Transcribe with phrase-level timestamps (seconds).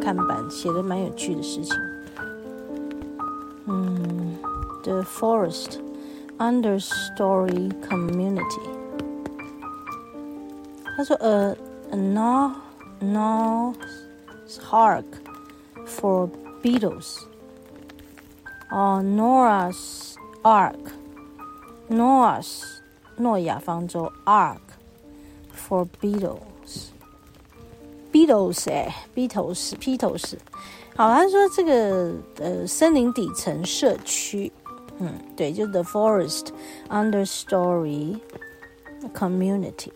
[0.00, 1.76] 看板，写的蛮有趣的事情。
[3.66, 4.38] 嗯，
[4.82, 5.80] The Forest
[6.38, 8.70] Understory Community。
[10.96, 11.54] 他说，A
[11.92, 12.54] North
[13.02, 13.76] North
[14.62, 15.04] Hark
[15.84, 16.30] for
[16.62, 17.24] Beatles。
[18.70, 22.62] 哦，Noah's Ark，Noah's
[23.16, 24.56] 诺亚方舟 Ark
[25.54, 26.40] for Beatles。
[28.11, 30.33] Beatles 哎，Beatles，Beatles，
[30.97, 34.51] 好，他说这个呃森林底层社区，
[34.99, 36.47] 嗯，对，就是 The Forest
[36.89, 38.19] Understory
[39.13, 39.91] Community，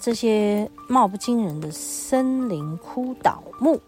[0.00, 3.78] 这些貌不惊人的森林枯倒木，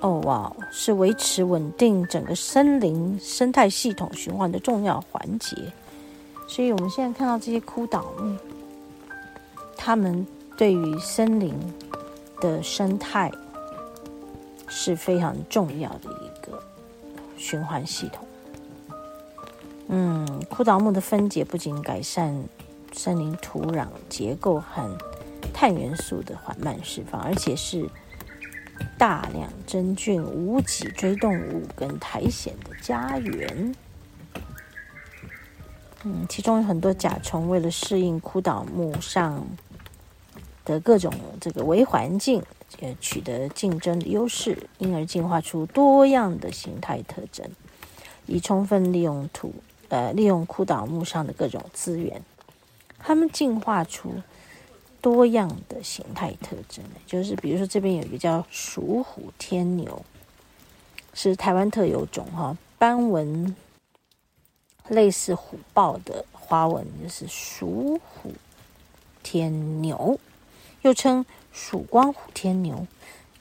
[0.00, 5.56] 哦哇，是维持稳定整个森林生态系统循环的重要环节，
[6.46, 8.36] 所以我们现在看到这些枯倒木，
[9.76, 10.24] 他们。
[10.60, 11.54] 对于森林
[12.38, 13.32] 的生态
[14.68, 16.62] 是非常重要的一个
[17.34, 18.28] 循环系统。
[19.88, 22.44] 嗯，枯倒木的分解不仅改善
[22.92, 24.98] 森林土壤结构和
[25.50, 27.88] 碳元素的缓慢释放，而且是
[28.98, 33.74] 大量真菌、无脊椎动物跟苔藓的家园。
[36.04, 39.42] 嗯，其中有很多甲虫为了适应枯倒木上。
[40.70, 42.40] 的各种这个微环境，
[42.80, 47.44] 呃，取得竞争的优势，因而进化出多样的形态特征，
[48.26, 49.52] 以充分利用土
[49.88, 52.22] 呃利用枯倒木上的各种资源。
[52.98, 54.14] 它们进化出
[55.00, 60.04] 多样的形态特征，就是比如说这边有一个叫鼠虎天牛，
[61.12, 63.56] 是台湾特有种哈，斑纹
[64.88, 68.32] 类似虎豹的花纹，就是鼠虎
[69.22, 70.18] 天牛。
[70.82, 72.86] 又称曙光虎天牛，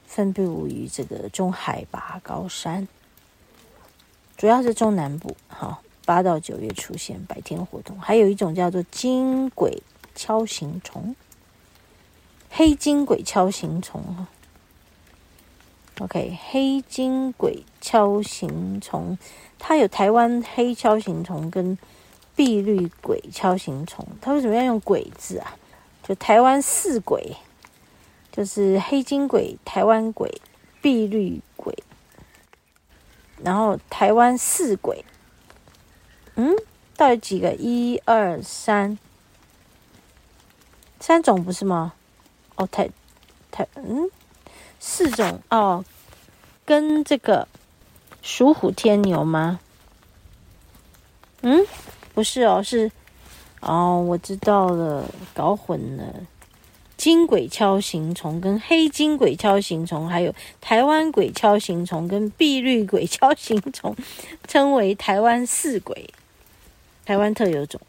[0.06, 2.88] 分布于这个中海拔高山，
[4.36, 5.38] 主要是中南部。
[5.48, 8.00] 哈，八到九月出现，白天活动。
[8.00, 9.82] 还有一种叫做金轨
[10.16, 11.16] 锹形虫，
[12.50, 14.02] 黑金轨锹形虫。
[14.02, 14.28] 哈
[16.00, 19.18] ，OK，黑金轨锹形虫，
[19.58, 21.78] 它有台湾黑锹形虫跟
[22.36, 24.06] 碧绿轨锹形虫。
[24.20, 25.56] 它为什么要用“轨”字啊？
[26.10, 27.38] 就台湾四轨，
[28.32, 30.42] 就是黑金轨、台湾轨、
[30.82, 31.84] 碧绿轨，
[33.44, 35.06] 然后台湾四轨。
[36.34, 36.56] 嗯，
[36.98, 37.54] 到底几个？
[37.54, 38.98] 一二三，
[41.00, 41.94] 三种不是吗？
[42.56, 42.90] 哦，台
[43.52, 44.10] 台嗯，
[44.80, 45.86] 四种哦，
[46.66, 47.48] 跟这个
[48.24, 49.60] 属虎天牛吗？
[51.44, 51.68] 嗯，
[52.16, 52.92] 不是哦，是。
[53.62, 56.04] 哦，我知道了，搞混了。
[56.96, 63.96] 金鬼锹形虫跟黑金鬼锹形虫，还有台湾鬼锹形虫跟碧绿鬼锹形虫，
[64.48, 66.10] 称为台湾四鬼，
[67.06, 67.80] 台湾特有种。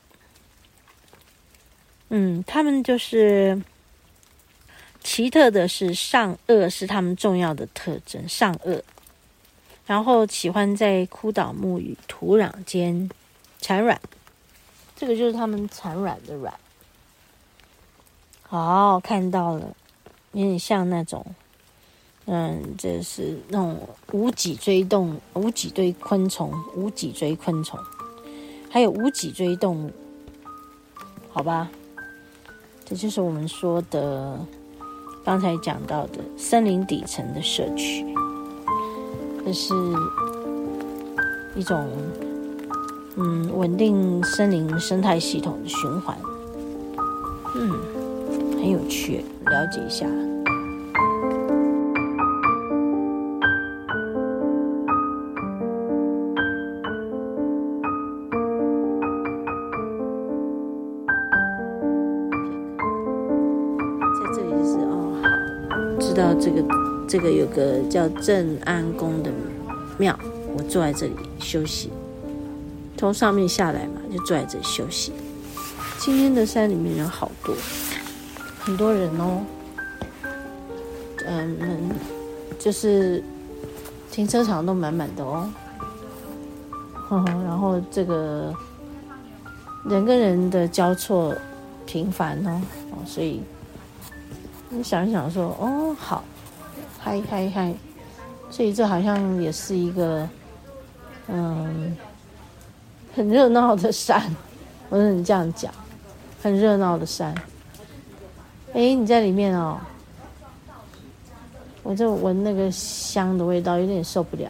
[2.11, 3.61] 嗯，它们就是
[5.03, 8.81] 奇特的是上颚是它们重要的特征，上颚，
[9.87, 13.11] 然后喜欢在枯倒木与土壤间
[13.61, 14.01] 产卵。
[15.01, 16.53] 这个就是它们产卵的卵，
[18.43, 19.75] 好，看到了，
[20.33, 21.25] 有点像那种，
[22.27, 27.81] 嗯，这是那种无脊椎动无脊椎昆虫，无脊椎昆虫，
[28.69, 29.91] 还有无脊椎动物，
[31.33, 31.71] 好吧，
[32.85, 34.39] 这就是我们说的
[35.25, 38.05] 刚才讲到的森林底层的社区，
[39.47, 39.73] 这是
[41.57, 41.89] 一种。
[43.17, 46.17] 嗯，稳定森林生态系统的循环，
[47.55, 47.71] 嗯，
[48.55, 50.07] 很有趣，了解一下。
[64.17, 65.29] 在这里是哦，好，
[66.01, 66.65] 知道这个
[67.07, 69.31] 这个有个叫镇安宫的
[69.99, 70.19] 庙，
[70.57, 71.91] 我坐在这里休息。
[73.01, 75.11] 从上面下来嘛，就坐在这休息。
[75.99, 77.55] 今天的山里面人好多，
[78.61, 79.41] 很多人哦。
[81.27, 81.89] 嗯，
[82.59, 83.25] 就是
[84.11, 85.51] 停车场都满满的哦。
[87.09, 88.55] 呵呵，然后这个
[89.87, 91.35] 人跟人的交错
[91.87, 92.61] 频繁哦，
[92.91, 93.41] 哦，所以
[94.69, 96.23] 你想一想说，哦，好，
[96.99, 97.75] 嗨嗨嗨，
[98.51, 100.29] 所以这好像也是一个，
[101.29, 101.97] 嗯。
[103.15, 104.35] 很热闹的山，
[104.89, 105.73] 我跟你这样讲，
[106.43, 107.35] 很热闹的山。
[108.73, 109.81] 哎，你在里面哦，
[111.83, 114.49] 我就闻那个香的味道，有点受不了，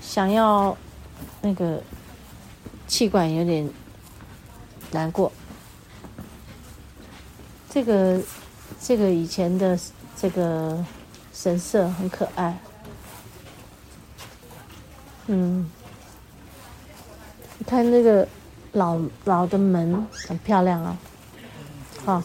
[0.00, 0.76] 想要
[1.42, 1.82] 那个
[2.88, 3.68] 气管有点
[4.90, 5.30] 难过。
[7.68, 8.20] 这个
[8.80, 9.78] 这个以前的
[10.16, 10.82] 这个
[11.32, 12.58] 神色很可爱，
[15.26, 15.70] 嗯，
[17.70, 18.26] 你看那个
[18.72, 20.98] 老老的门很漂亮啊，
[22.04, 22.22] 好，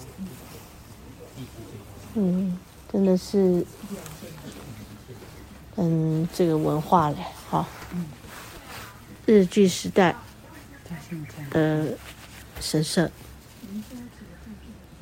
[2.15, 2.57] 嗯。
[2.91, 3.63] 真的是，
[5.75, 7.67] 嗯，这个文化嘞，好，
[9.27, 10.15] 日剧时代
[11.51, 11.95] 的
[12.59, 13.11] 神社。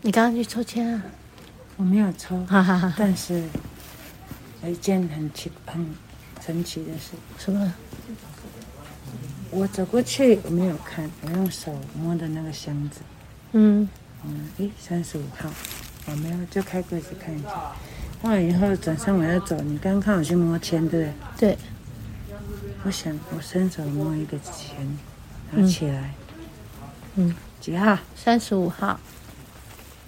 [0.02, 1.04] 你刚刚去抽签啊？
[1.78, 2.94] 我没有抽，哈哈哈。
[2.98, 3.44] 但是
[4.64, 5.96] 有一件很奇、很
[6.46, 7.12] 神奇的事。
[7.38, 7.74] 什么？
[9.56, 13.02] 我走过去，我没有看，我用手摸的那个箱子。
[13.52, 13.88] 嗯。
[14.26, 15.50] 嗯，诶，三十五号。
[16.06, 17.72] 我、哦、没有，就开柜子看一下。
[18.24, 21.50] 完了以后转身我要走，你刚刚看我去摸签，对不对？
[21.52, 21.58] 对。
[22.84, 24.98] 我想我伸手摸一个钱，
[25.52, 26.14] 拿起来。
[27.16, 27.30] 嗯。
[27.30, 27.98] 嗯几号？
[28.16, 29.00] 三十五号。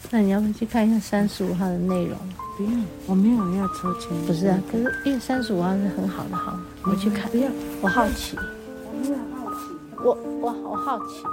[0.10, 2.18] 那你要不去看一下三十五号的内容？
[2.58, 4.10] 不用，我没有要抽签。
[4.26, 7.30] 不是啊，可是因为三十五号是很好的号，我去看。
[7.30, 7.48] 不要，
[7.84, 8.36] 我好奇。
[8.84, 9.60] 我没有好奇。
[10.04, 11.24] 我我好好奇。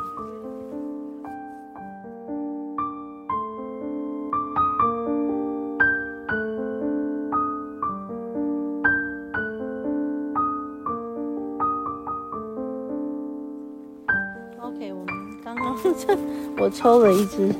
[14.61, 14.93] OK，
[16.61, 17.55] 我抽了一支，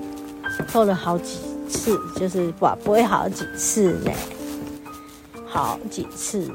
[0.69, 1.39] 抽了好几
[1.69, 4.13] 次，就是不不会好几次呢，
[5.47, 6.51] 好几次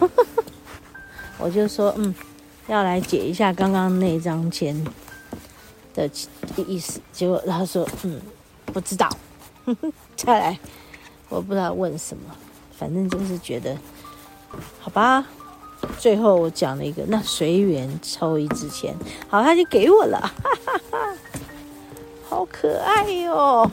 [0.00, 0.10] 哦。
[1.38, 2.14] 我就说，嗯，
[2.66, 4.84] 要来解一下刚刚那张签
[5.94, 6.08] 的
[6.66, 7.00] 意思。
[7.12, 8.20] 结果他说，嗯，
[8.66, 9.08] 不知道。
[10.16, 10.58] 再来，
[11.28, 12.34] 我不知道问什么，
[12.76, 13.76] 反正就是觉得，
[14.80, 15.24] 好吧。
[15.96, 18.92] 最后我讲了一个，那随缘抽一支签，
[19.28, 21.14] 好，他就给我了，哈哈哈，
[22.28, 23.70] 好可爱哟、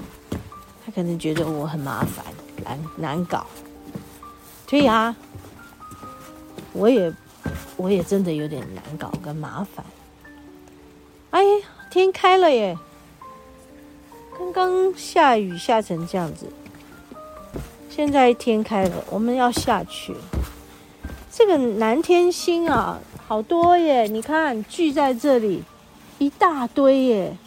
[0.96, 2.26] 可能觉得我很麻烦，
[2.64, 3.46] 难难搞。
[4.66, 5.14] 对呀，
[6.72, 7.14] 我也
[7.76, 9.86] 我也真的有点难搞跟麻烦。
[11.32, 11.44] 哎，
[11.92, 12.78] 天开了耶！
[14.40, 16.46] 刚刚下雨下成这样子，
[17.90, 20.16] 现在天开了，我们要下去。
[21.30, 24.04] 这个南天星啊，好多耶！
[24.08, 25.62] 你看聚在这里，
[26.20, 27.38] 一大堆耶。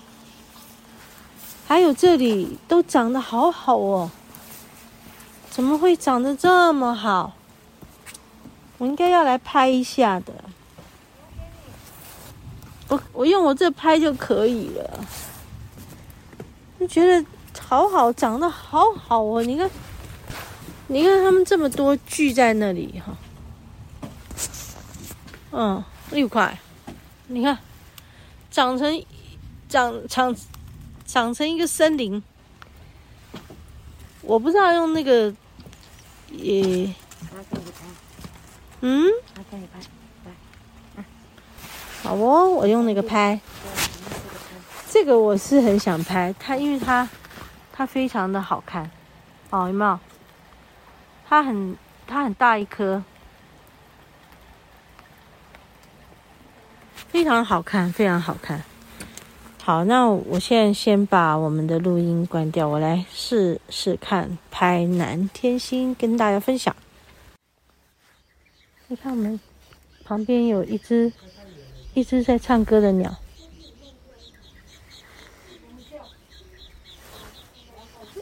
[1.69, 4.11] 还有这里都长得好好哦，
[5.51, 7.35] 怎么会长得这么好？
[8.79, 10.33] 我应该要来拍一下的。
[12.89, 15.05] 我我用我这拍就可以了。
[16.81, 17.23] 就觉得
[17.61, 19.43] 好好，长得好好哦。
[19.43, 19.71] 你看，
[20.87, 23.15] 你看他们这么多聚在那里哈。
[25.51, 26.59] 嗯，六块，
[27.27, 27.59] 你看，
[28.51, 29.05] 长成
[29.69, 30.35] 长长
[31.09, 32.23] 长成一个森林。
[34.21, 35.35] 我不知道用那个，
[36.31, 36.95] 也，
[38.83, 39.07] 嗯，
[42.03, 43.41] 好哦，我用那个拍。
[44.91, 47.09] 这个我是很想拍它，因为它
[47.73, 48.91] 它非常的好看，
[49.49, 49.99] 哦，有没有？
[51.27, 51.75] 它很
[52.07, 53.03] 它很大一颗。
[57.09, 58.63] 非常好看，非常好看。
[59.69, 66.75] 好，那我现在先把我们的录音关掉，我来试试看拍南天星，跟大家分享。
[68.87, 69.39] 你看，我们
[70.05, 71.13] 旁边有一只
[71.93, 73.15] 一只在唱歌的鸟，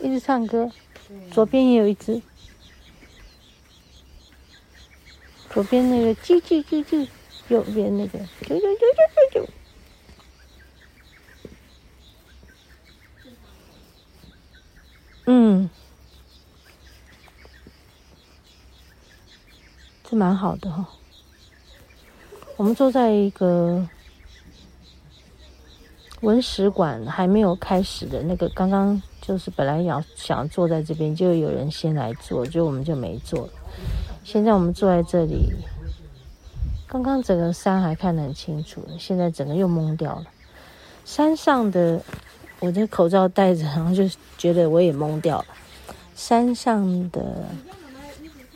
[0.03, 0.73] 一直唱歌。
[1.31, 2.21] 左边也有一只，
[5.51, 7.07] 左边那个啾啾啾啾。
[7.47, 9.47] 右边那个，啾啾啾啾啾啾，
[15.27, 15.69] 嗯，
[20.05, 20.89] 这蛮好的哈、
[22.57, 23.87] 我们坐在一个
[26.21, 33.49] 文史馆还没有开始的那个，刚刚就是本来要想坐在这边，就有人先来坐，就我们就没坐。
[34.25, 35.53] 现在我们坐在这里。
[36.89, 40.27] 刚刚整个山还看得很清楚，现在整个又蒙掉了。
[41.05, 42.01] 山上的，
[42.67, 44.03] 我的口罩戴着，然后就
[44.37, 45.47] 觉得我也蒙掉了。
[46.17, 47.45] 山上的，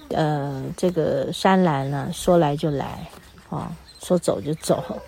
[0.09, 3.07] 呃，这个山岚呢，说来就来，
[3.51, 3.69] 哦，
[4.03, 5.01] 说走就走。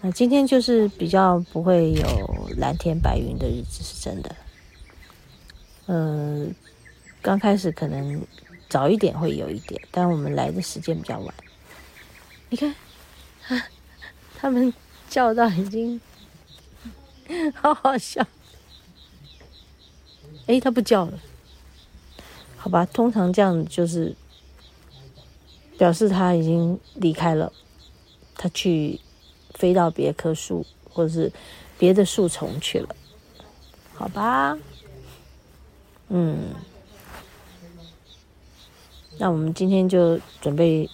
[0.00, 4.34] 那今天就是比较不会有蓝天白云的日子，是真的。
[5.86, 6.52] 嗯、
[7.22, 8.20] 刚开始可能
[8.68, 11.32] 早一点会有一点，但我们来的时间比较晚。
[12.48, 12.74] 你看，
[13.46, 13.62] 啊，
[14.36, 14.74] 他们
[15.08, 16.00] 叫到已经，
[17.54, 18.26] 好好笑。
[20.46, 21.18] 哎，他不叫了，
[22.56, 22.86] 好吧？
[22.86, 24.14] 通常这样就是
[25.76, 27.52] 表示他已经离开了，
[28.36, 29.00] 他去
[29.54, 31.32] 飞到别棵树或者是
[31.78, 32.94] 别的树丛去了，
[33.92, 34.56] 好吧？
[36.08, 36.54] 嗯，
[39.18, 40.88] 那我们今天就准备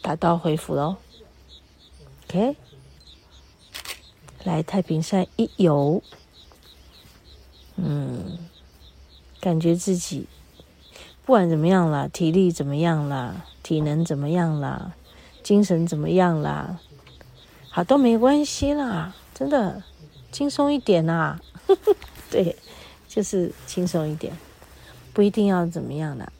[0.00, 0.96] 打道回府喽。
[2.28, 2.56] OK，
[4.48, 6.02] 来太平山一游。
[7.76, 8.38] 嗯，
[9.40, 10.26] 感觉自己
[11.24, 14.94] 不管怎么样啦，体力怎么样啦，体能怎么样啦，
[15.42, 16.80] 精神怎么样啦，
[17.68, 19.82] 好都没关系啦，真的
[20.32, 21.38] 轻松一点啦。
[22.30, 22.56] 对，
[23.06, 24.36] 就是轻松一点，
[25.12, 26.32] 不一定要怎么样啦，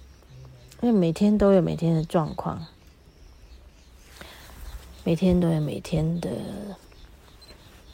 [0.81, 2.67] 因为每天都有每天的状况，
[5.05, 6.31] 每天都有每天的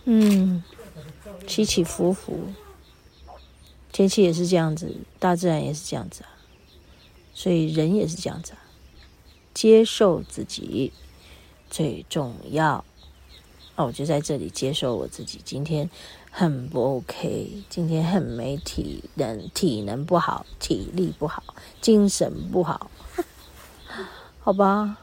[0.05, 0.63] 嗯
[1.47, 2.53] 起起伏伏。
[3.93, 6.31] 天气也是这样子，大自然也是这样子啊，
[7.33, 8.59] 所以人也是这样子啊。
[9.55, 10.93] 接受自己
[11.71, 12.85] 最重要。
[13.77, 15.41] 那，我就在这里接受我自己。
[15.45, 15.89] 今天
[16.33, 21.43] 很不 OK，今天很没体能，体能不好，体力不好，
[21.81, 22.91] 精神不好。
[24.41, 24.99] 好吧，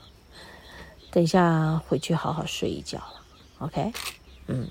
[1.12, 3.26] 等一下回去好好睡一觉了。
[3.60, 3.94] OK，
[4.48, 4.68] 嗯。